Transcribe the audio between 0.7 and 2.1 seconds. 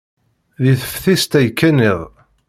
teftist ay kkan iḍ.